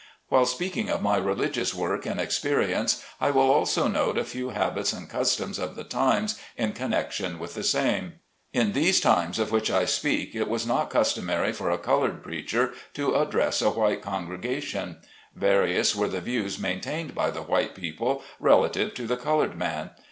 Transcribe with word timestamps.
While 0.29 0.47
speaking 0.47 0.89
of 0.89 1.03
my 1.03 1.17
religious 1.17 1.75
work 1.75 2.07
and 2.07 2.19
expe 2.19 2.57
rience, 2.57 3.05
I 3.19 3.29
will 3.29 3.51
also 3.51 3.87
note 3.87 4.17
a 4.17 4.23
few 4.23 4.49
habits 4.49 4.93
and 4.93 5.07
customs 5.07 5.59
of 5.59 5.75
the 5.75 5.83
times, 5.83 6.41
in 6.57 6.71
connection 6.73 7.37
with 7.37 7.53
the 7.53 7.61
same. 7.63 8.13
In 8.51 8.73
these 8.73 8.99
times 8.99 9.37
of 9.37 9.51
which 9.51 9.69
I 9.69 9.85
speak 9.85 10.33
it 10.33 10.47
was 10.49 10.65
not 10.65 10.89
custom 10.89 11.29
ary 11.29 11.53
for 11.53 11.69
a 11.69 11.77
colored 11.77 12.23
preacher 12.23 12.73
to 12.95 13.13
address 13.13 13.61
a 13.61 13.69
white 13.69 14.01
congre 14.01 14.41
gation; 14.41 14.97
various 15.35 15.95
were 15.95 16.07
the 16.09 16.19
v: 16.19 16.31
ews 16.31 16.57
maintained 16.57 17.13
by 17.13 17.29
the 17.29 17.43
white 17.43 17.75
people 17.75 18.23
relative 18.39 18.95
to 18.95 19.05
the 19.05 19.17
colored 19.17 19.55
man. 19.55 19.91